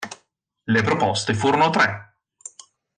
[0.65, 2.15] Le proposte furono tre.